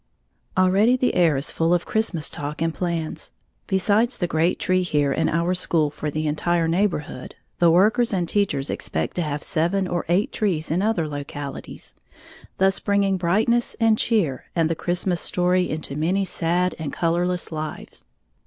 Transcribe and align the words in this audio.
_Already 0.59 0.97
the 0.97 1.13
air 1.13 1.37
is 1.37 1.51
full 1.51 1.75
of 1.75 1.85
Christmas 1.85 2.27
talk 2.31 2.59
and 2.59 2.73
plans. 2.73 3.29
Besides 3.67 4.17
the 4.17 4.25
great 4.25 4.57
tree 4.57 4.81
here 4.81 5.11
in 5.13 5.29
our 5.29 5.53
school 5.53 5.91
for 5.91 6.09
the 6.09 6.25
entire 6.25 6.67
neighborhood, 6.67 7.35
the 7.59 7.69
workers 7.69 8.11
and 8.11 8.27
teachers 8.27 8.71
expect 8.71 9.15
to 9.17 9.21
have 9.21 9.43
seven 9.43 9.87
or 9.87 10.05
eight 10.09 10.31
trees 10.31 10.71
in 10.71 10.81
other 10.81 11.07
localities, 11.07 11.93
thus 12.57 12.79
bringing 12.79 13.17
brightness 13.17 13.75
and 13.79 13.95
cheer 13.95 14.45
and 14.55 14.71
the 14.71 14.75
Christmas 14.75 15.21
story 15.21 15.69
into 15.69 15.95
many 15.95 16.25
sad 16.25 16.73
and 16.79 16.91
colorless 16.91 17.51
lives. 17.51 18.03